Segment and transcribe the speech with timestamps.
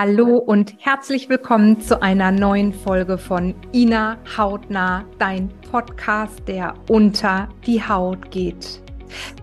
[0.00, 7.48] Hallo und herzlich willkommen zu einer neuen Folge von Ina Hautnah, dein Podcast, der unter
[7.66, 8.80] die Haut geht.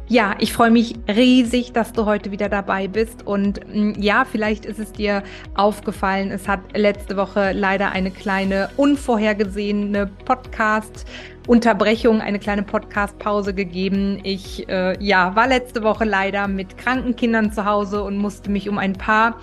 [0.08, 3.28] Ja, ich freue mich riesig, dass du heute wieder dabei bist.
[3.28, 5.24] Und mm, ja, vielleicht ist es dir
[5.56, 11.06] aufgefallen, es hat letzte Woche leider eine kleine unvorhergesehene Podcast-
[11.48, 14.20] Unterbrechung, eine kleine Podcast-Pause gegeben.
[14.24, 18.68] Ich äh, ja, war letzte Woche leider mit kranken Kindern zu Hause und musste mich
[18.68, 19.40] um ein paar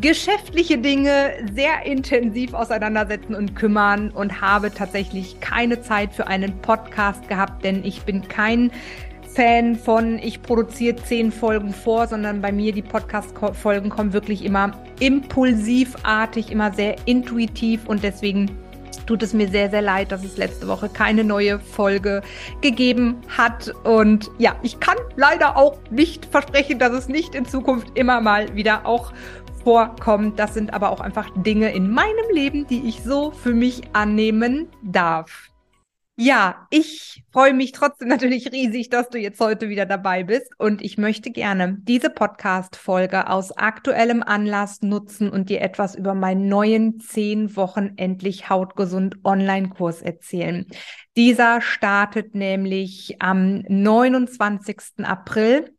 [0.00, 7.28] geschäftliche Dinge sehr intensiv auseinandersetzen und kümmern und habe tatsächlich keine Zeit für einen Podcast
[7.28, 8.70] gehabt, denn ich bin kein
[9.34, 14.72] Fan von, ich produziere zehn Folgen vor, sondern bei mir die Podcast-Folgen kommen wirklich immer
[15.00, 18.50] impulsivartig, immer sehr intuitiv und deswegen
[19.06, 22.22] tut es mir sehr, sehr leid, dass es letzte Woche keine neue Folge
[22.60, 23.72] gegeben hat.
[23.84, 28.54] Und ja, ich kann leider auch nicht versprechen, dass es nicht in Zukunft immer mal
[28.54, 29.12] wieder auch
[29.68, 30.38] vorkommt.
[30.38, 34.68] Das sind aber auch einfach Dinge in meinem Leben, die ich so für mich annehmen
[34.82, 35.50] darf.
[36.16, 40.80] Ja, ich freue mich trotzdem natürlich riesig, dass du jetzt heute wieder dabei bist und
[40.80, 46.98] ich möchte gerne diese Podcast-Folge aus aktuellem Anlass nutzen und dir etwas über meinen neuen
[46.98, 50.64] zehn Wochen endlich hautgesund Online-Kurs erzählen.
[51.14, 55.04] Dieser startet nämlich am 29.
[55.04, 55.74] April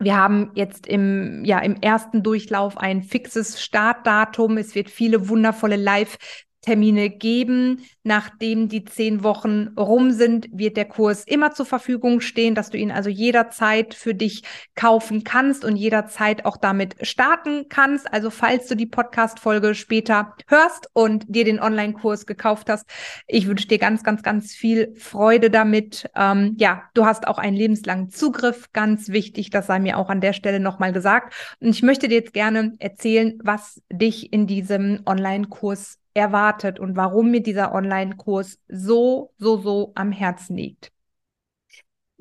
[0.00, 4.56] wir haben jetzt im, ja, im ersten Durchlauf ein fixes Startdatum.
[4.56, 6.16] Es wird viele wundervolle Live
[6.62, 7.82] Termine geben.
[8.02, 12.78] Nachdem die zehn Wochen rum sind, wird der Kurs immer zur Verfügung stehen, dass du
[12.78, 14.42] ihn also jederzeit für dich
[14.74, 18.12] kaufen kannst und jederzeit auch damit starten kannst.
[18.12, 22.86] Also falls du die Podcast-Folge später hörst und dir den Online-Kurs gekauft hast,
[23.26, 26.10] ich wünsche dir ganz, ganz, ganz viel Freude damit.
[26.14, 28.72] Ähm, ja, du hast auch einen lebenslangen Zugriff.
[28.72, 31.34] Ganz wichtig, das sei mir auch an der Stelle nochmal gesagt.
[31.60, 37.30] Und ich möchte dir jetzt gerne erzählen, was dich in diesem Online-Kurs erwartet und warum
[37.30, 40.92] mir dieser Online-Kurs so, so, so am Herzen liegt.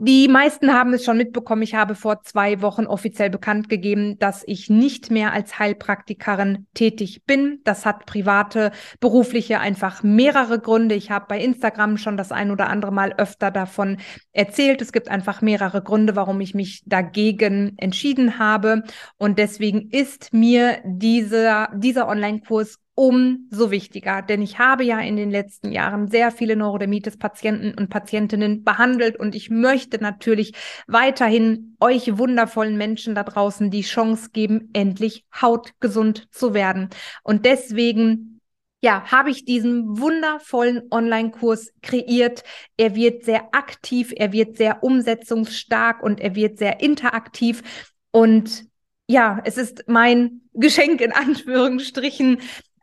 [0.02, 1.62] Die meisten haben es schon mitbekommen.
[1.62, 7.24] Ich habe vor zwei Wochen offiziell bekannt gegeben, dass ich nicht mehr als Heilpraktikerin tätig
[7.26, 7.60] bin.
[7.66, 8.72] Das hat private,
[9.02, 10.96] berufliche einfach mehrere Gründe.
[10.96, 13.98] Ich habe bei Instagram schon das ein oder andere Mal öfter davon
[14.32, 14.82] erzählt.
[14.82, 18.84] Es gibt einfach mehrere Gründe, warum ich mich dagegen entschieden habe.
[19.18, 25.32] Und deswegen ist mir dieser, dieser Online-Kurs umso wichtiger, denn ich habe ja in den
[25.32, 30.52] letzten Jahren sehr viele Neurodermitis-Patienten und Patientinnen behandelt und ich möchte natürlich
[30.86, 36.90] weiterhin euch wundervollen Menschen da draußen die Chance geben, endlich hautgesund zu werden.
[37.24, 38.42] Und deswegen
[38.82, 42.44] ja, habe ich diesen wundervollen Online-Kurs kreiert.
[42.76, 47.62] Er wird sehr aktiv, er wird sehr umsetzungsstark und er wird sehr interaktiv.
[48.12, 48.66] Und
[49.08, 52.40] ja, es ist mein Geschenk in Anführungsstrichen,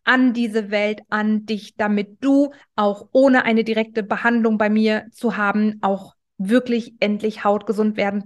[0.06, 5.37] an diese Welt, an dich, damit du auch ohne eine direkte Behandlung bei mir zu
[5.37, 8.25] haben, auch wirklich endlich hautgesund werden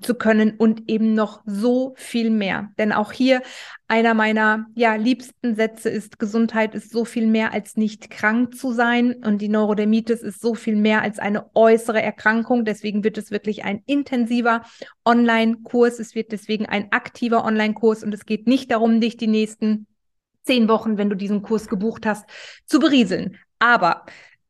[0.00, 2.70] zu können und eben noch so viel mehr.
[2.78, 3.42] Denn auch hier
[3.86, 8.72] einer meiner ja liebsten Sätze ist Gesundheit ist so viel mehr als nicht krank zu
[8.72, 12.64] sein und die Neurodermitis ist so viel mehr als eine äußere Erkrankung.
[12.64, 14.62] Deswegen wird es wirklich ein intensiver
[15.04, 16.00] Online-Kurs.
[16.00, 19.86] Es wird deswegen ein aktiver Online-Kurs und es geht nicht darum, dich die nächsten
[20.44, 22.24] zehn Wochen, wenn du diesen Kurs gebucht hast,
[22.66, 23.38] zu berieseln.
[23.58, 24.04] Aber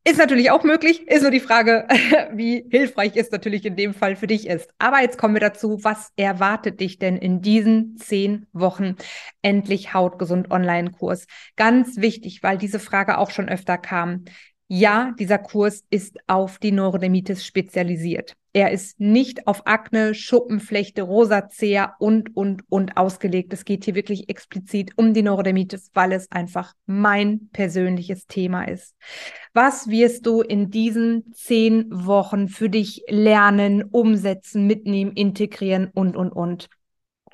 [0.06, 1.88] ist natürlich auch möglich, ist nur die Frage,
[2.34, 4.68] wie hilfreich es natürlich in dem Fall für dich ist.
[4.78, 8.96] Aber jetzt kommen wir dazu, was erwartet dich denn in diesen zehn Wochen
[9.40, 11.26] endlich hautgesund Online-Kurs?
[11.56, 14.26] Ganz wichtig, weil diese Frage auch schon öfter kam.
[14.66, 18.34] Ja, dieser Kurs ist auf die Neurodermitis spezialisiert.
[18.54, 23.52] Er ist nicht auf Akne, Schuppenflechte, Rosacea und, und, und ausgelegt.
[23.52, 28.94] Es geht hier wirklich explizit um die Neurodermitis, weil es einfach mein persönliches Thema ist.
[29.52, 36.30] Was wirst du in diesen zehn Wochen für dich lernen, umsetzen, mitnehmen, integrieren und, und,
[36.30, 36.68] und?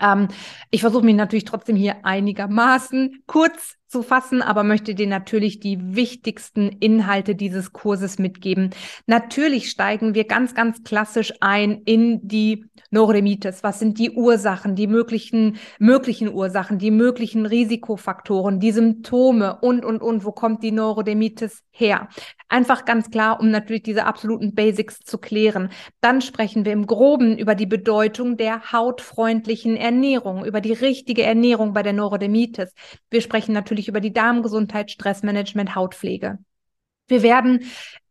[0.01, 0.29] Ähm,
[0.71, 5.97] ich versuche mich natürlich trotzdem hier einigermaßen kurz zu fassen, aber möchte dir natürlich die
[5.97, 8.71] wichtigsten Inhalte dieses Kurses mitgeben.
[9.07, 13.63] Natürlich steigen wir ganz, ganz klassisch ein in die Neurodermitis.
[13.63, 20.03] Was sind die Ursachen, die möglichen, möglichen Ursachen, die möglichen Risikofaktoren, die Symptome und, und,
[20.03, 22.09] und, wo kommt die Neurodermitis her?
[22.49, 25.71] Einfach ganz klar, um natürlich diese absoluten Basics zu klären.
[26.01, 31.73] Dann sprechen wir im Groben über die Bedeutung der hautfreundlichen Ernährung, über die richtige Ernährung
[31.73, 32.75] bei der Neurodermitis.
[33.09, 36.39] Wir sprechen natürlich über die Darmgesundheit, Stressmanagement, Hautpflege.
[37.09, 37.65] Wir werden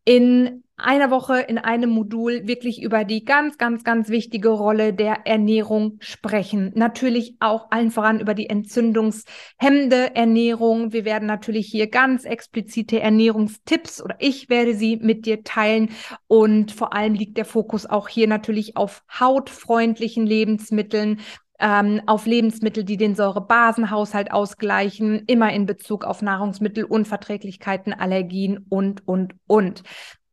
[0.06, 5.26] in einer Woche in einem Modul wirklich über die ganz, ganz, ganz wichtige Rolle der
[5.28, 6.72] Ernährung sprechen.
[6.76, 10.94] Natürlich auch allen voran über die entzündungshemmende Ernährung.
[10.94, 15.90] Wir werden natürlich hier ganz explizite Ernährungstipps oder ich werde sie mit dir teilen.
[16.28, 21.20] Und vor allem liegt der Fokus auch hier natürlich auf hautfreundlichen Lebensmitteln,
[21.60, 29.34] ähm, auf Lebensmittel, die den Säurebasenhaushalt ausgleichen, immer in Bezug auf Nahrungsmittelunverträglichkeiten, Allergien und, und,
[29.48, 29.84] und.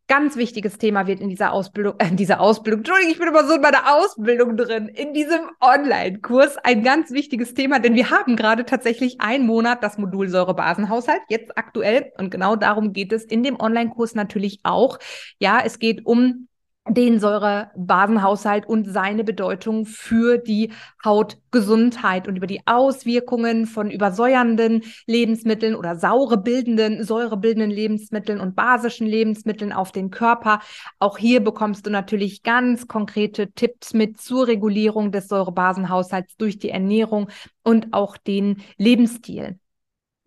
[0.09, 3.45] Ganz wichtiges Thema wird in dieser Ausbildung, äh, in dieser Ausbildung, Entschuldigung, ich bin immer
[3.45, 8.37] so in meiner Ausbildung drin, in diesem Online-Kurs ein ganz wichtiges Thema, denn wir haben
[8.37, 13.43] gerade tatsächlich einen Monat das Modul Säurebasenhaushalt, jetzt aktuell, und genau darum geht es in
[13.43, 15.01] dem Online-Kurs natürlich auch.
[15.41, 16.47] Ja, es geht um
[16.89, 20.73] den Säurebasenhaushalt und seine Bedeutung für die
[21.05, 29.07] Hautgesundheit und über die Auswirkungen von übersäuernden Lebensmitteln oder saure bildenden, säurebildenden Lebensmitteln und basischen
[29.07, 30.61] Lebensmitteln auf den Körper.
[30.99, 36.71] Auch hier bekommst du natürlich ganz konkrete Tipps mit zur Regulierung des Säurebasenhaushalts durch die
[36.71, 37.29] Ernährung
[37.63, 39.59] und auch den Lebensstil.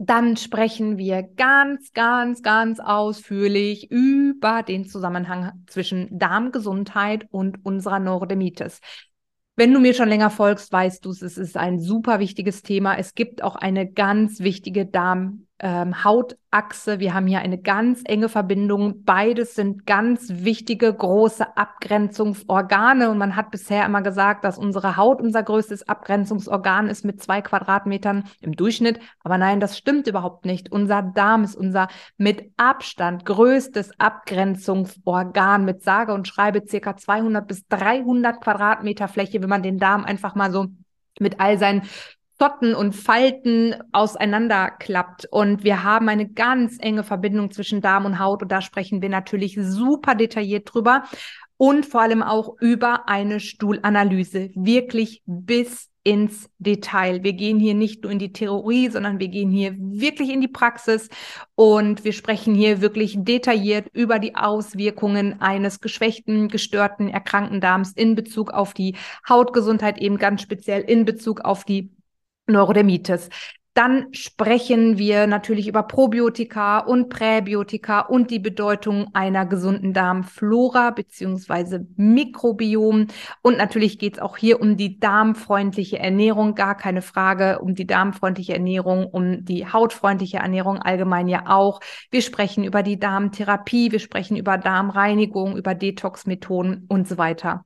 [0.02, 8.80] Dann sprechen wir ganz, ganz, ganz ausführlich über den Zusammenhang zwischen Darmgesundheit und unserer Neurodermitis.
[9.58, 12.98] Wenn du mir schon länger folgst, weißt du, es ist ein super wichtiges Thema.
[12.98, 17.00] Es gibt auch eine ganz wichtige Darm ähm, Hautachse.
[17.00, 19.04] Wir haben hier eine ganz enge Verbindung.
[19.04, 23.10] Beides sind ganz wichtige, große Abgrenzungsorgane.
[23.10, 27.42] Und man hat bisher immer gesagt, dass unsere Haut unser größtes Abgrenzungsorgan ist mit zwei
[27.42, 29.00] Quadratmetern im Durchschnitt.
[29.24, 30.72] Aber nein, das stimmt überhaupt nicht.
[30.72, 37.68] Unser Darm ist unser mit Abstand größtes Abgrenzungsorgan mit sage und schreibe circa 200 bis
[37.68, 40.68] 300 Quadratmeter Fläche, wenn man den Darm einfach mal so
[41.20, 41.84] mit all seinen
[42.40, 45.28] Zotten und Falten auseinanderklappt.
[45.30, 48.42] Und wir haben eine ganz enge Verbindung zwischen Darm und Haut.
[48.42, 51.04] Und da sprechen wir natürlich super detailliert drüber.
[51.58, 54.52] Und vor allem auch über eine Stuhlanalyse.
[54.56, 57.24] Wirklich bis ins Detail.
[57.24, 60.48] Wir gehen hier nicht nur in die Theorie, sondern wir gehen hier wirklich in die
[60.48, 61.10] Praxis
[61.56, 68.16] und wir sprechen hier wirklich detailliert über die Auswirkungen eines geschwächten, gestörten, erkrankten Darms in
[68.16, 68.96] Bezug auf die
[69.28, 71.92] Hautgesundheit, eben ganz speziell in Bezug auf die
[72.52, 73.30] Neurodermitis.
[73.80, 81.88] Dann sprechen wir natürlich über Probiotika und Präbiotika und die Bedeutung einer gesunden Darmflora beziehungsweise
[81.96, 83.08] Mikrobiom.
[83.42, 87.88] Und natürlich geht es auch hier um die darmfreundliche Ernährung, gar keine Frage, um die
[87.88, 91.80] darmfreundliche Ernährung, um die hautfreundliche Ernährung allgemein ja auch.
[92.12, 97.64] Wir sprechen über die Darmtherapie, wir sprechen über Darmreinigung, über Detox-Methoden und so weiter.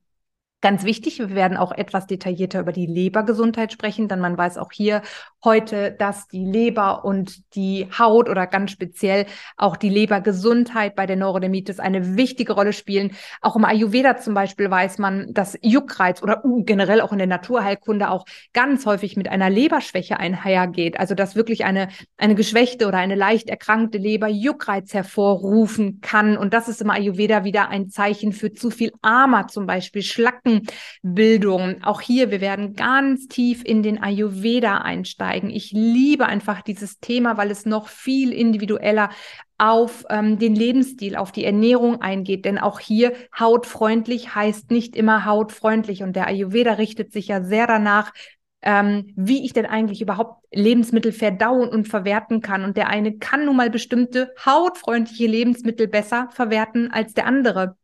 [0.64, 4.72] Ganz wichtig, wir werden auch etwas detaillierter über die Lebergesundheit sprechen, denn man weiß auch
[4.72, 5.02] hier
[5.44, 9.26] heute, dass die Leber und die Haut oder ganz speziell
[9.58, 13.12] auch die Lebergesundheit bei der Neurodermitis eine wichtige Rolle spielen.
[13.42, 18.10] Auch im Ayurveda zum Beispiel weiß man, dass Juckreiz oder generell auch in der Naturheilkunde
[18.10, 21.00] auch ganz häufig mit einer Leberschwäche einhergeht.
[21.00, 26.38] Also dass wirklich eine, eine geschwächte oder eine leicht erkrankte Leber Juckreiz hervorrufen kann.
[26.38, 30.62] Und das ist im Ayurveda wieder ein Zeichen für zu viel Ama zum Beispiel, Schlacken
[31.02, 31.84] Bildung.
[31.84, 35.33] Auch hier, wir werden ganz tief in den Ayurveda einsteigen.
[35.34, 39.10] Ich liebe einfach dieses Thema, weil es noch viel individueller
[39.58, 42.46] auf ähm, den Lebensstil, auf die Ernährung eingeht.
[42.46, 46.04] Denn auch hier hautfreundlich heißt nicht immer hautfreundlich.
[46.04, 48.14] Und der Ayurveda richtet sich ja sehr danach,
[48.62, 52.64] ähm, wie ich denn eigentlich überhaupt Lebensmittel verdauen und verwerten kann.
[52.64, 57.78] Und der eine kann nun mal bestimmte hautfreundliche Lebensmittel besser verwerten als der andere.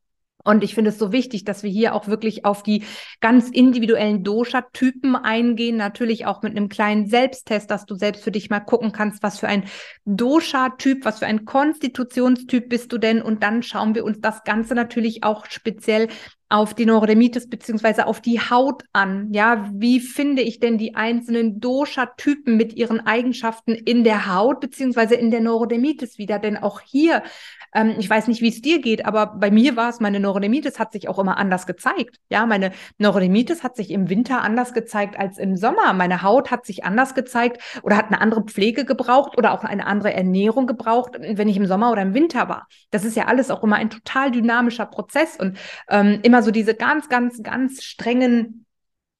[0.49, 2.83] Und ich finde es so wichtig, dass wir hier auch wirklich auf die
[3.21, 5.77] ganz individuellen Dosha-Typen eingehen.
[5.77, 9.37] Natürlich auch mit einem kleinen Selbsttest, dass du selbst für dich mal gucken kannst, was
[9.37, 9.65] für ein
[10.05, 13.21] Dosha-Typ, was für ein Konstitutionstyp bist du denn?
[13.21, 16.07] Und dann schauen wir uns das Ganze natürlich auch speziell
[16.49, 19.31] auf die Neurodermitis beziehungsweise auf die Haut an.
[19.31, 25.15] Ja, wie finde ich denn die einzelnen Dosha-Typen mit ihren Eigenschaften in der Haut beziehungsweise
[25.15, 26.39] in der Neurodermitis wieder?
[26.39, 27.23] Denn auch hier
[27.73, 30.79] ähm, ich weiß nicht, wie es dir geht, aber bei mir war es, meine Neurodermitis
[30.79, 32.17] hat sich auch immer anders gezeigt.
[32.29, 35.93] Ja, meine Neurodermitis hat sich im Winter anders gezeigt als im Sommer.
[35.93, 39.85] Meine Haut hat sich anders gezeigt oder hat eine andere Pflege gebraucht oder auch eine
[39.85, 42.67] andere Ernährung gebraucht, wenn ich im Sommer oder im Winter war.
[42.91, 45.57] Das ist ja alles auch immer ein total dynamischer Prozess und
[45.89, 48.65] ähm, immer so diese ganz, ganz, ganz strengen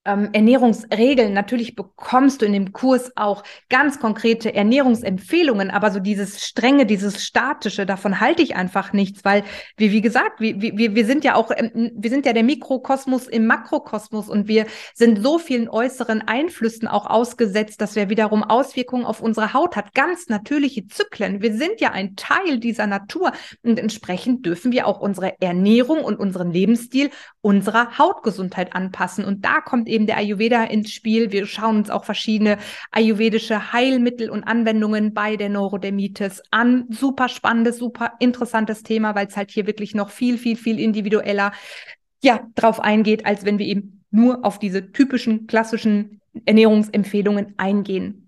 [0.10, 1.34] ähm, Ernährungsregeln.
[1.34, 7.24] Natürlich bekommst du in dem Kurs auch ganz konkrete Ernährungsempfehlungen, aber so dieses strenge, dieses
[7.24, 9.44] statische, davon halte ich einfach nichts, weil
[9.78, 13.46] wir, wie gesagt, wir, wir, wir sind ja auch, wir sind ja der Mikrokosmos im
[13.46, 19.22] Makrokosmos und wir sind so vielen äußeren Einflüssen auch ausgesetzt, dass wir wiederum Auswirkungen auf
[19.22, 19.94] unsere Haut hat.
[19.94, 21.42] Ganz natürliche Zyklen.
[21.42, 23.32] Wir sind ja ein Teil dieser Natur
[23.64, 27.10] und entsprechend dürfen wir auch unsere Ernährung und unseren Lebensstil
[27.42, 29.26] unserer Hautgesundheit anpassen.
[29.26, 31.32] Und da kommt eben der Ayurveda ins Spiel.
[31.32, 32.58] Wir schauen uns auch verschiedene
[32.92, 36.86] ayurvedische Heilmittel und Anwendungen bei der Neurodermitis an.
[36.90, 41.52] Super spannendes, super interessantes Thema, weil es halt hier wirklich noch viel, viel, viel individueller
[42.22, 48.19] ja, drauf eingeht, als wenn wir eben nur auf diese typischen klassischen Ernährungsempfehlungen eingehen.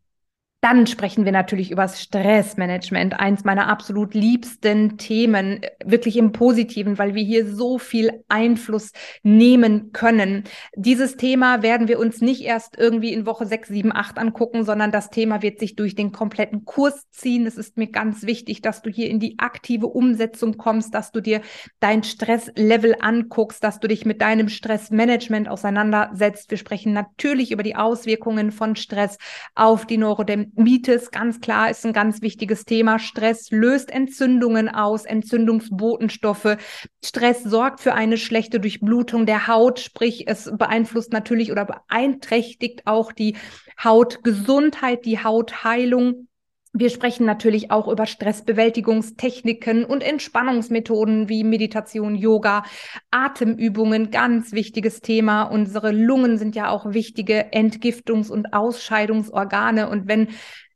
[0.62, 7.00] Dann sprechen wir natürlich über das Stressmanagement, eins meiner absolut liebsten Themen, wirklich im Positiven,
[7.00, 8.91] weil wir hier so viel Einfluss
[9.24, 10.44] nehmen können.
[10.75, 14.91] Dieses Thema werden wir uns nicht erst irgendwie in Woche 6, 7, 8 angucken, sondern
[14.91, 17.48] das Thema wird sich durch den kompletten Kurs ziehen.
[17.48, 21.22] Es ist mir ganz wichtig, dass du hier in die aktive Umsetzung kommst, dass du
[21.22, 21.41] dir
[21.80, 26.51] dein Stresslevel anguckst, dass du dich mit deinem Stressmanagement auseinandersetzt.
[26.51, 29.18] Wir sprechen natürlich über die Auswirkungen von Stress
[29.56, 33.00] auf die Neurodermitis Mites, ganz klar, ist ein ganz wichtiges Thema.
[33.00, 36.58] Stress löst Entzündungen aus, Entzündungsbotenstoffe.
[37.03, 43.12] Stress sorgt für eine schlechte Durchblutung der Haut, sprich, es beeinflusst natürlich oder beeinträchtigt auch
[43.12, 43.38] die
[43.81, 46.27] Hautgesundheit, die Hautheilung.
[46.74, 52.63] Wir sprechen natürlich auch über Stressbewältigungstechniken und Entspannungsmethoden wie Meditation, Yoga,
[53.12, 55.44] Atemübungen, ganz wichtiges Thema.
[55.44, 59.90] Unsere Lungen sind ja auch wichtige Entgiftungs- und Ausscheidungsorgane.
[59.90, 60.30] Und wenn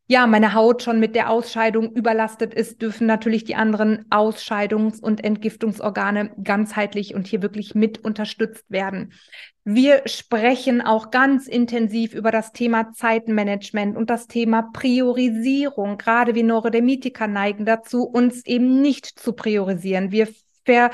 [0.08, 5.24] ja, meine Haut schon mit der Ausscheidung überlastet ist, dürfen natürlich die anderen Ausscheidungs- und
[5.24, 9.14] Entgiftungsorgane ganzheitlich und hier wirklich mit unterstützt werden.
[9.64, 15.98] Wir sprechen auch ganz intensiv über das Thema Zeitmanagement und das Thema Priorisierung.
[15.98, 20.12] Gerade wir Neurodermitiker neigen dazu, uns eben nicht zu priorisieren.
[20.12, 20.28] Wir
[20.66, 20.92] ver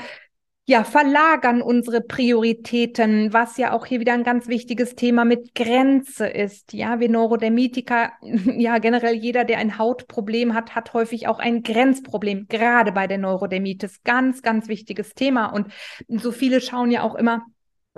[0.64, 6.26] ja, verlagern unsere Prioritäten, was ja auch hier wieder ein ganz wichtiges Thema mit Grenze
[6.28, 6.72] ist.
[6.72, 12.46] Ja, wir Neurodermitiker, ja, generell jeder, der ein Hautproblem hat, hat häufig auch ein Grenzproblem,
[12.48, 14.02] gerade bei der Neurodermitis.
[14.04, 15.46] Ganz, ganz wichtiges Thema.
[15.46, 15.72] Und
[16.08, 17.44] so viele schauen ja auch immer,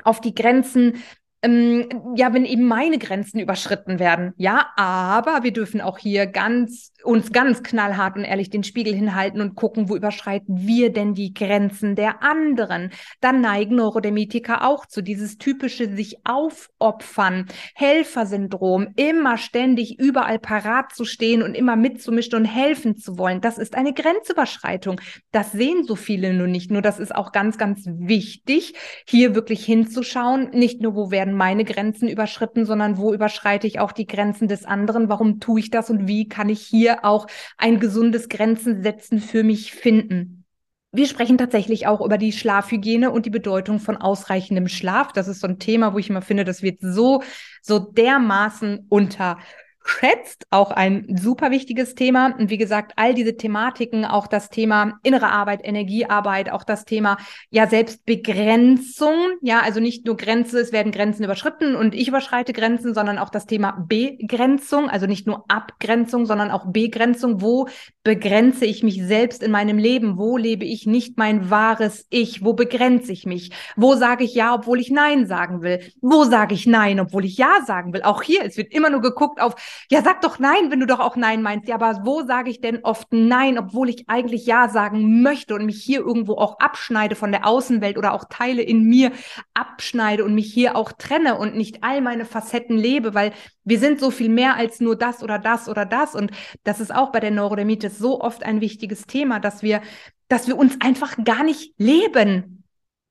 [0.02, 1.02] auf die Grenzen
[1.44, 4.32] ähm, ja, wenn eben meine Grenzen überschritten werden.
[4.36, 9.40] Ja, aber wir dürfen auch hier ganz, uns ganz knallhart und ehrlich den Spiegel hinhalten
[9.40, 12.90] und gucken, wo überschreiten wir denn die Grenzen der anderen.
[13.20, 21.04] Dann neigen Neurodermitiker auch zu dieses typische sich aufopfern, Helfersyndrom, immer ständig überall parat zu
[21.04, 23.42] stehen und immer mitzumischen und helfen zu wollen.
[23.42, 25.00] Das ist eine Grenzüberschreitung.
[25.30, 26.70] Das sehen so viele nur nicht.
[26.70, 28.74] Nur das ist auch ganz, ganz wichtig,
[29.06, 30.50] hier wirklich hinzuschauen.
[30.52, 35.08] Nicht nur, wo meine Grenzen überschritten, sondern wo überschreite ich auch die Grenzen des anderen?
[35.08, 37.26] Warum tue ich das und wie kann ich hier auch
[37.58, 40.44] ein gesundes Grenzen setzen für mich finden?
[40.92, 45.12] Wir sprechen tatsächlich auch über die Schlafhygiene und die Bedeutung von ausreichendem Schlaf.
[45.12, 47.22] Das ist so ein Thema, wo ich immer finde, das wird so,
[47.62, 49.38] so dermaßen unter
[49.84, 52.34] schätzt, auch ein super wichtiges Thema.
[52.38, 57.18] Und wie gesagt, all diese Thematiken, auch das Thema innere Arbeit, Energiearbeit, auch das Thema
[57.50, 62.94] ja Selbstbegrenzung, ja, also nicht nur Grenze, es werden Grenzen überschritten und ich überschreite Grenzen,
[62.94, 67.42] sondern auch das Thema Begrenzung, also nicht nur Abgrenzung, sondern auch Begrenzung.
[67.42, 67.68] Wo
[68.04, 70.16] begrenze ich mich selbst in meinem Leben?
[70.16, 72.42] Wo lebe ich nicht mein wahres Ich?
[72.42, 73.50] Wo begrenze ich mich?
[73.76, 75.80] Wo sage ich ja, obwohl ich Nein sagen will?
[76.00, 78.02] Wo sage ich Nein, obwohl ich Ja sagen will?
[78.02, 79.54] Auch hier, es wird immer nur geguckt auf
[79.90, 81.68] ja, sag doch nein, wenn du doch auch nein meinst.
[81.68, 85.66] Ja, aber wo sage ich denn oft nein, obwohl ich eigentlich ja sagen möchte und
[85.66, 89.12] mich hier irgendwo auch abschneide von der Außenwelt oder auch Teile in mir
[89.54, 93.32] abschneide und mich hier auch trenne und nicht all meine Facetten lebe, weil
[93.64, 96.14] wir sind so viel mehr als nur das oder das oder das.
[96.14, 96.30] Und
[96.64, 99.82] das ist auch bei der Neurodermitis so oft ein wichtiges Thema, dass wir,
[100.28, 102.63] dass wir uns einfach gar nicht leben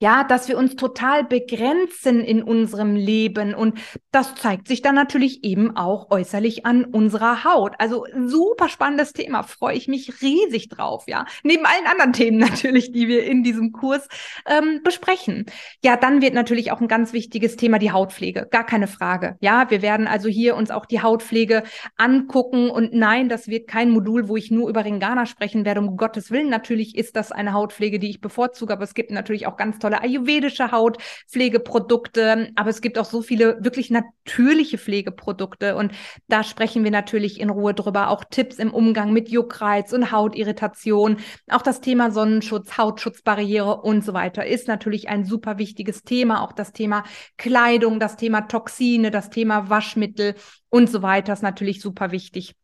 [0.04, 3.80] ja, dass wir uns total begrenzen in unserem Leben und
[4.12, 7.76] das zeigt sich dann natürlich eben auch äußerlich an unserer Haut.
[7.78, 11.24] Also super spannendes Thema, freue ich mich riesig drauf, ja.
[11.44, 14.10] Neben allen anderen Themen natürlich, die wir in diesem Kurs
[14.46, 15.46] ähm, besprechen.
[15.82, 19.38] Ja, dann wird natürlich auch ein ganz wichtiges Thema die Hautpflege, gar keine Frage.
[19.40, 21.64] Ja, wir werden also hier uns auch die Hautpflege
[21.96, 25.80] angucken und nein, das wird kein Modul, wo ich nur über Ringana sprechen werde.
[25.80, 29.48] Um Gottes Willen, natürlich ist das eine Hautpflege, die ich bevorzuge, aber es gibt natürlich
[29.48, 35.76] auch ganz tolle tolle ayurvedische Hautpflegeprodukte, aber es gibt auch so viele wirklich natürliche Pflegeprodukte
[35.76, 35.94] und
[36.28, 38.10] da sprechen wir natürlich in Ruhe drüber.
[38.10, 41.18] Auch Tipps im Umgang mit Juckreiz und Hautirritation.
[41.50, 46.44] Auch das Thema Sonnenschutz, Hautschutzbarriere und so weiter ist natürlich ein super wichtiges Thema.
[46.44, 47.04] Auch das Thema
[47.38, 50.36] Kleidung, das Thema Toxine, das Thema Waschmittel
[50.70, 52.56] und so weiter ist natürlich super wichtig.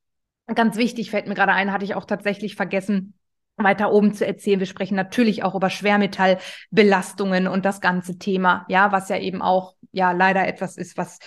[0.55, 3.13] Ganz wichtig fällt mir gerade ein, hatte ich auch tatsächlich vergessen,
[3.63, 4.59] weiter oben zu erzählen.
[4.59, 9.75] Wir sprechen natürlich auch über Schwermetallbelastungen und das ganze Thema, ja, was ja eben auch
[9.91, 11.19] ja leider etwas ist, was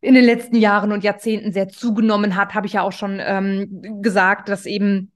[0.00, 4.00] in den letzten Jahren und Jahrzehnten sehr zugenommen hat, habe ich ja auch schon ähm,
[4.00, 5.12] gesagt, dass eben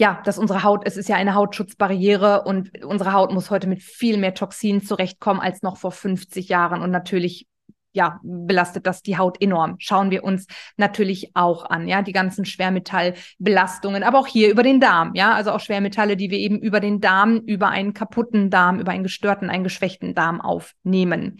[0.00, 3.82] ja, dass unsere Haut, es ist ja eine Hautschutzbarriere und unsere Haut muss heute mit
[3.82, 7.46] viel mehr Toxinen zurechtkommen als noch vor 50 Jahren und natürlich
[7.92, 9.76] ja, belastet das die Haut enorm.
[9.78, 14.80] Schauen wir uns natürlich auch an, ja, die ganzen Schwermetallbelastungen, aber auch hier über den
[14.80, 18.80] Darm, ja, also auch Schwermetalle, die wir eben über den Darm, über einen kaputten Darm,
[18.80, 21.38] über einen gestörten, einen geschwächten Darm aufnehmen.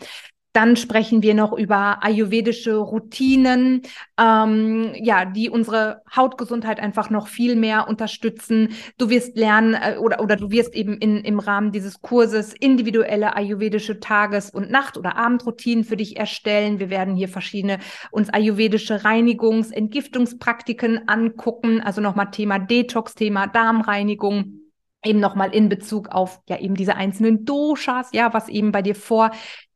[0.53, 3.83] Dann sprechen wir noch über ayurvedische Routinen,
[4.19, 8.71] ähm, ja, die unsere Hautgesundheit einfach noch viel mehr unterstützen.
[8.99, 13.37] Du wirst lernen äh, oder, oder du wirst eben in, im Rahmen dieses Kurses individuelle
[13.37, 16.81] ayurvedische Tages- und Nacht- oder Abendroutinen für dich erstellen.
[16.81, 17.79] Wir werden hier verschiedene
[18.11, 21.81] uns ayurvedische Reinigungs-, Entgiftungspraktiken angucken.
[21.81, 24.61] Also nochmal Thema Detox, Thema Darmreinigung
[25.05, 28.95] eben nochmal in Bezug auf ja eben diese einzelnen Doshas, ja, was eben bei dir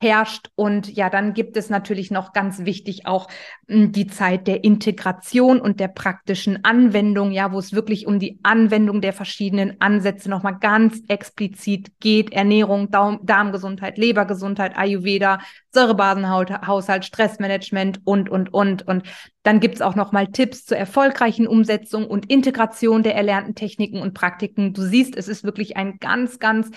[0.00, 0.50] vorherrscht.
[0.54, 3.28] Und ja, dann gibt es natürlich noch ganz wichtig auch
[3.68, 8.38] hm, die Zeit der Integration und der praktischen Anwendung, ja, wo es wirklich um die
[8.42, 12.32] Anwendung der verschiedenen Ansätze nochmal ganz explizit geht.
[12.32, 15.40] Ernährung, Darmgesundheit, Lebergesundheit, Ayurveda,
[15.72, 18.86] Säurebasenhaushalt, Stressmanagement und, und, und.
[18.86, 19.04] Und
[19.42, 24.14] dann gibt es auch nochmal Tipps zur erfolgreichen Umsetzung und Integration der erlernten Techniken und
[24.14, 24.72] Praktiken.
[24.72, 26.70] Du siehst, es ist wirklich ein ganz, ganz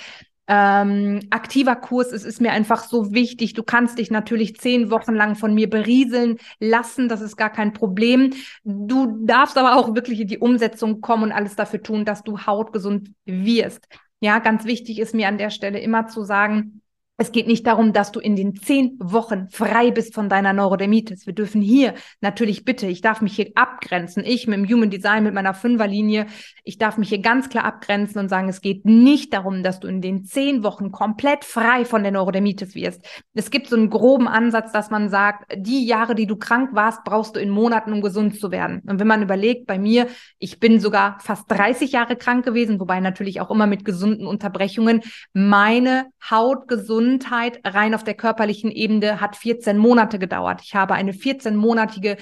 [0.47, 2.11] ähm, aktiver Kurs.
[2.11, 3.53] Es ist mir einfach so wichtig.
[3.53, 7.09] Du kannst dich natürlich zehn Wochen lang von mir berieseln lassen.
[7.09, 8.33] Das ist gar kein Problem.
[8.63, 12.39] Du darfst aber auch wirklich in die Umsetzung kommen und alles dafür tun, dass du
[12.39, 13.87] hautgesund wirst.
[14.19, 16.81] Ja, ganz wichtig ist mir an der Stelle immer zu sagen,
[17.19, 21.25] es geht nicht darum, dass du in den zehn Wochen frei bist von deiner Neurodermitis.
[21.25, 24.23] Wir dürfen hier natürlich bitte, ich darf mich hier abgrenzen.
[24.23, 26.27] Ich mit dem Human Design, mit meiner Fünferlinie,
[26.63, 29.87] ich darf mich hier ganz klar abgrenzen und sagen, es geht nicht darum, dass du
[29.87, 33.03] in den zehn Wochen komplett frei von der Neurodermitis wirst.
[33.33, 37.03] Es gibt so einen groben Ansatz, dass man sagt, die Jahre, die du krank warst,
[37.03, 38.83] brauchst du in Monaten, um gesund zu werden.
[38.85, 40.05] Und wenn man überlegt, bei mir,
[40.37, 45.01] ich bin sogar fast 30 Jahre krank gewesen, wobei natürlich auch immer mit gesunden Unterbrechungen,
[45.33, 50.61] meine Haut gesund Gesundheit rein auf der körperlichen Ebene hat 14 Monate gedauert.
[50.63, 52.17] Ich habe eine 14-monatige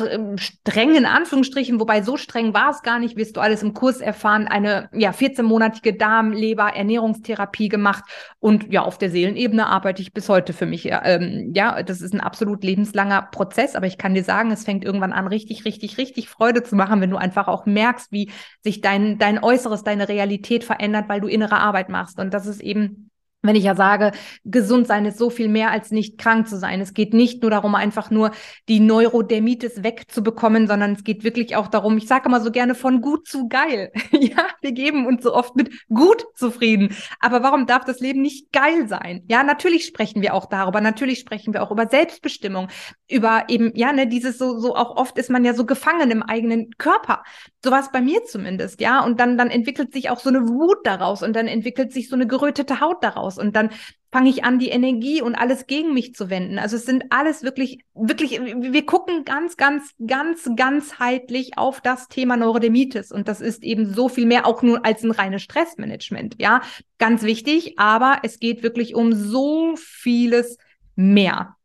[0.00, 3.74] ähm, streng in Anführungsstrichen, wobei so streng war es gar nicht, wirst du alles im
[3.74, 8.02] Kurs erfahren, eine ja 14-monatige Darm-, Leber-, Ernährungstherapie gemacht
[8.40, 10.88] und ja, auf der Seelenebene arbeite ich bis heute für mich.
[10.90, 14.82] Ähm, ja, das ist ein absolut lebenslanger Prozess, aber ich kann dir sagen, es fängt
[14.82, 18.80] irgendwann an, richtig, richtig, richtig Freude zu machen, wenn du einfach auch merkst, wie sich
[18.80, 22.18] dein, dein Äußeres, deine Realität verändert, weil du innere Arbeit machst.
[22.18, 23.05] Und das ist eben
[23.42, 24.12] wenn ich ja sage,
[24.44, 26.80] gesund sein ist so viel mehr als nicht krank zu sein.
[26.80, 28.32] Es geht nicht nur darum, einfach nur
[28.68, 33.00] die Neurodermitis wegzubekommen, sondern es geht wirklich auch darum, ich sage immer so gerne von
[33.00, 33.92] gut zu geil.
[34.10, 36.94] ja, wir geben uns so oft mit gut zufrieden.
[37.20, 39.24] Aber warum darf das Leben nicht geil sein?
[39.28, 40.80] Ja, natürlich sprechen wir auch darüber.
[40.80, 42.68] Natürlich sprechen wir auch über Selbstbestimmung,
[43.08, 46.22] über eben, ja, ne, dieses so, so auch oft ist man ja so gefangen im
[46.22, 47.22] eigenen Körper.
[47.62, 49.04] So war es bei mir zumindest, ja.
[49.04, 52.16] Und dann, dann entwickelt sich auch so eine Wut daraus und dann entwickelt sich so
[52.16, 53.70] eine gerötete Haut daraus und dann
[54.12, 56.58] fange ich an, die Energie und alles gegen mich zu wenden.
[56.58, 62.36] Also es sind alles wirklich, wirklich, wir gucken ganz, ganz, ganz, ganzheitlich auf das Thema
[62.36, 63.12] Neurodermitis.
[63.12, 66.36] Und das ist eben so viel mehr auch nur als ein reines Stressmanagement.
[66.38, 66.62] Ja,
[66.98, 70.56] ganz wichtig, aber es geht wirklich um so vieles
[70.94, 71.56] mehr.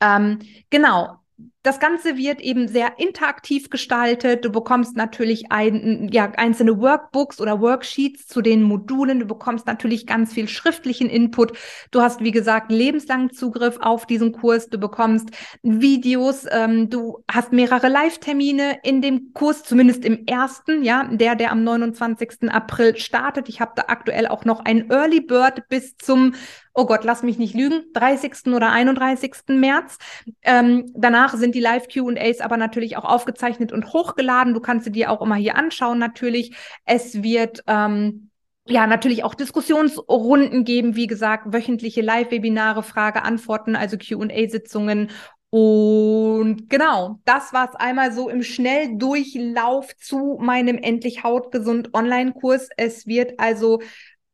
[0.00, 1.21] Ähm, genau
[1.62, 4.44] das Ganze wird eben sehr interaktiv gestaltet.
[4.44, 9.20] Du bekommst natürlich ein, ja, einzelne Workbooks oder Worksheets zu den Modulen.
[9.20, 11.56] Du bekommst natürlich ganz viel schriftlichen Input.
[11.92, 14.70] Du hast, wie gesagt, lebenslangen Zugriff auf diesen Kurs.
[14.70, 15.30] Du bekommst
[15.62, 16.46] Videos.
[16.50, 21.62] Ähm, du hast mehrere Live-Termine in dem Kurs, zumindest im ersten, ja, der, der am
[21.62, 22.50] 29.
[22.50, 23.48] April startet.
[23.48, 26.34] Ich habe da aktuell auch noch ein Early Bird bis zum
[26.74, 28.54] oh Gott, lass mich nicht lügen, 30.
[28.54, 29.32] oder 31.
[29.48, 29.98] März.
[30.42, 34.54] Ähm, danach sind die Live-QAs aber natürlich auch aufgezeichnet und hochgeladen.
[34.54, 36.56] Du kannst sie dir auch immer hier anschauen, natürlich.
[36.84, 38.30] Es wird ähm,
[38.66, 45.10] ja, natürlich auch Diskussionsrunden geben, wie gesagt, wöchentliche Live-Webinare, Frage, Antworten, also QA-Sitzungen.
[45.50, 52.70] Und genau, das war es einmal so im Schnelldurchlauf zu meinem Endlich Hautgesund Online-Kurs.
[52.76, 53.80] Es wird also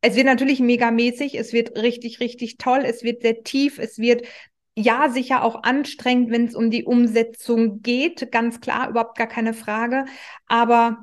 [0.01, 4.25] es wird natürlich megamäßig, es wird richtig, richtig toll, es wird sehr tief, es wird
[4.75, 9.53] ja sicher auch anstrengend, wenn es um die Umsetzung geht, ganz klar, überhaupt gar keine
[9.53, 10.05] Frage.
[10.47, 10.99] Aber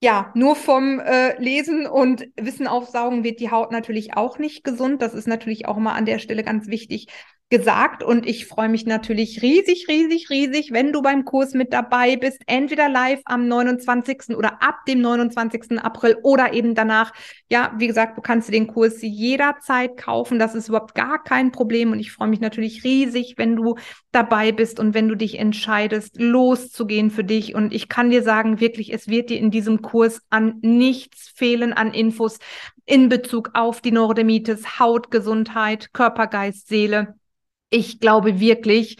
[0.00, 5.00] ja, nur vom äh, Lesen und Wissen aufsaugen wird die Haut natürlich auch nicht gesund.
[5.00, 7.06] Das ist natürlich auch mal an der Stelle ganz wichtig,
[7.52, 12.16] gesagt und ich freue mich natürlich riesig, riesig, riesig, wenn du beim Kurs mit dabei
[12.16, 14.34] bist, entweder live am 29.
[14.38, 15.78] oder ab dem 29.
[15.78, 17.12] April oder eben danach.
[17.50, 21.92] Ja, wie gesagt, du kannst den Kurs jederzeit kaufen, das ist überhaupt gar kein Problem
[21.92, 23.74] und ich freue mich natürlich riesig, wenn du
[24.12, 28.60] dabei bist und wenn du dich entscheidest, loszugehen für dich und ich kann dir sagen,
[28.60, 32.38] wirklich, es wird dir in diesem Kurs an nichts fehlen an Infos
[32.86, 37.14] in Bezug auf die Neurodermitis, Hautgesundheit, Körper, Geist, Seele
[37.72, 38.96] ich glaube wirklich,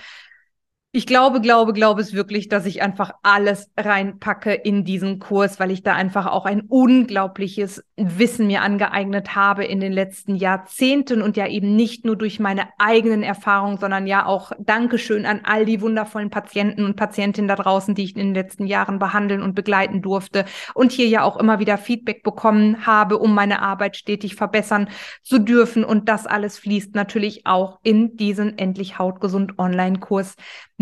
[0.94, 5.70] ich glaube, glaube, glaube es wirklich, dass ich einfach alles reinpacke in diesen Kurs, weil
[5.70, 11.38] ich da einfach auch ein unglaubliches Wissen mir angeeignet habe in den letzten Jahrzehnten und
[11.38, 15.80] ja eben nicht nur durch meine eigenen Erfahrungen, sondern ja auch Dankeschön an all die
[15.80, 20.02] wundervollen Patienten und Patientinnen da draußen, die ich in den letzten Jahren behandeln und begleiten
[20.02, 24.90] durfte und hier ja auch immer wieder Feedback bekommen habe, um meine Arbeit stetig verbessern
[25.22, 25.84] zu dürfen.
[25.84, 30.36] Und das alles fließt natürlich auch in diesen endlich hautgesund Online-Kurs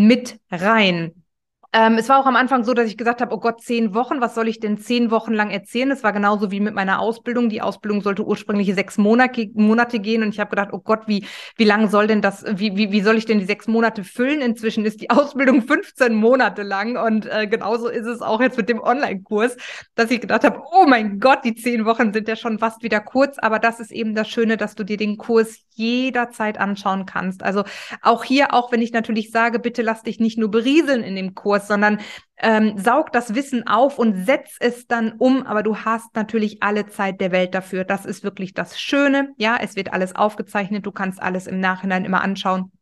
[0.07, 1.20] mit rein.
[1.73, 4.21] Ähm, es war auch am Anfang so, dass ich gesagt habe, oh Gott, zehn Wochen,
[4.21, 5.93] was soll ich denn zehn Wochen lang erzählen?
[5.93, 7.49] Es war genauso wie mit meiner Ausbildung.
[7.49, 11.25] Die Ausbildung sollte ursprünglich sechs Monate, Monate gehen und ich habe gedacht, oh Gott, wie,
[11.57, 14.41] wie lang soll denn das, wie, wie, wie soll ich denn die sechs Monate füllen?
[14.41, 18.69] Inzwischen ist die Ausbildung 15 Monate lang und äh, genauso ist es auch jetzt mit
[18.69, 19.57] dem Online-Kurs,
[19.95, 22.99] dass ich gedacht habe, oh mein Gott, die zehn Wochen sind ja schon fast wieder
[22.99, 27.45] kurz, aber das ist eben das Schöne, dass du dir den Kurs jederzeit anschauen kannst.
[27.45, 27.63] Also
[28.03, 31.35] auch hier, auch wenn ich natürlich sage, bitte lass dich nicht nur berieseln in dem
[31.35, 32.01] Kurs, Kurs, sondern
[32.39, 36.87] ähm, saug das Wissen auf und setz es dann um, aber du hast natürlich alle
[36.87, 37.85] Zeit der Welt dafür.
[37.85, 39.31] Das ist wirklich das Schöne.
[39.37, 42.73] Ja, es wird alles aufgezeichnet, du kannst alles im Nachhinein immer anschauen.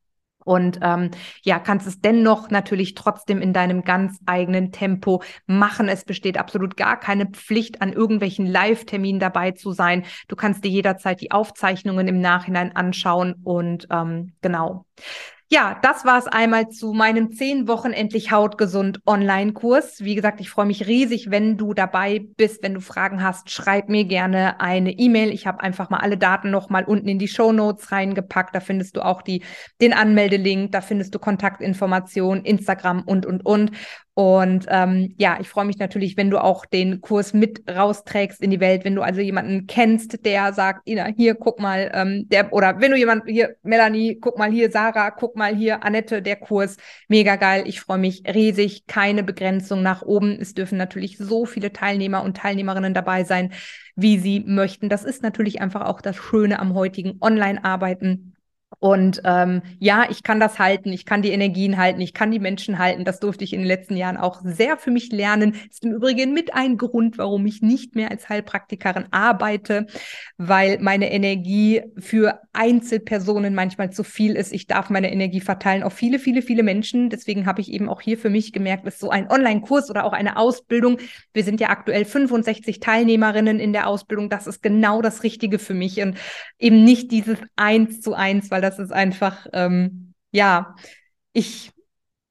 [0.44, 1.10] Und ähm,
[1.42, 5.90] ja, kannst es dennoch natürlich trotzdem in deinem ganz eigenen Tempo machen.
[5.90, 10.06] Es besteht absolut gar keine Pflicht, an irgendwelchen Live-Terminen dabei zu sein.
[10.26, 14.86] Du kannst dir jederzeit die Aufzeichnungen im Nachhinein anschauen und ähm, genau.
[15.50, 20.04] Ja, das war es einmal zu meinem zehn Wochen endlich hautgesund Online-Kurs.
[20.04, 22.62] Wie gesagt, ich freue mich riesig, wenn du dabei bist.
[22.62, 25.32] Wenn du Fragen hast, schreib mir gerne eine E-Mail.
[25.32, 28.54] Ich habe einfach mal alle Daten noch mal unten in die Show Notes reingepackt.
[28.54, 29.42] Da findest du auch die,
[29.80, 33.70] den Anmeldelink, da findest du Kontaktinformationen, Instagram und, und, und.
[34.18, 38.50] Und ähm, ja, ich freue mich natürlich, wenn du auch den Kurs mit rausträgst in
[38.50, 42.52] die Welt, wenn du also jemanden kennst, der sagt, Ina, hier, guck mal, ähm, der,
[42.52, 46.34] oder wenn du jemanden, hier, Melanie, guck mal hier, Sarah, guck mal hier, Annette, der
[46.34, 47.62] Kurs, mega geil.
[47.66, 50.36] Ich freue mich riesig, keine Begrenzung nach oben.
[50.40, 53.52] Es dürfen natürlich so viele Teilnehmer und Teilnehmerinnen dabei sein,
[53.94, 54.88] wie sie möchten.
[54.88, 58.34] Das ist natürlich einfach auch das Schöne am heutigen Online-Arbeiten
[58.80, 62.38] und ähm, ja, ich kann das halten, ich kann die Energien halten, ich kann die
[62.38, 63.04] Menschen halten.
[63.04, 65.54] Das durfte ich in den letzten Jahren auch sehr für mich lernen.
[65.68, 69.86] Ist im Übrigen mit ein Grund, warum ich nicht mehr als Heilpraktikerin arbeite,
[70.36, 74.52] weil meine Energie für Einzelpersonen manchmal zu viel ist.
[74.52, 77.10] Ich darf meine Energie verteilen auf viele, viele, viele Menschen.
[77.10, 80.12] Deswegen habe ich eben auch hier für mich gemerkt, dass so ein Online-Kurs oder auch
[80.12, 80.98] eine Ausbildung,
[81.32, 85.74] wir sind ja aktuell 65 Teilnehmerinnen in der Ausbildung, das ist genau das Richtige für
[85.74, 86.16] mich und
[86.58, 90.74] eben nicht dieses Eins zu eins, weil das ist einfach, ähm, ja,
[91.32, 91.70] ich,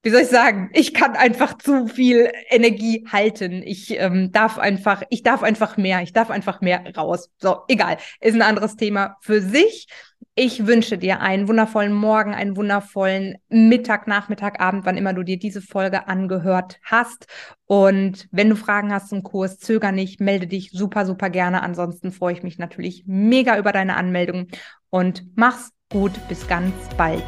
[0.03, 3.63] wie soll ich sagen, ich kann einfach zu viel Energie halten.
[3.63, 7.29] Ich ähm, darf einfach, ich darf einfach mehr, ich darf einfach mehr raus.
[7.37, 9.87] So, egal, ist ein anderes Thema für sich.
[10.35, 15.39] Ich wünsche dir einen wundervollen Morgen, einen wundervollen Mittag, Nachmittag, Abend, wann immer du dir
[15.39, 17.25] diese Folge angehört hast.
[17.67, 21.63] Und wenn du Fragen hast zum Kurs, zöger nicht, melde dich super, super gerne.
[21.63, 24.47] Ansonsten freue ich mich natürlich mega über deine Anmeldung
[24.89, 26.11] und mach's gut.
[26.27, 27.23] Bis ganz bald.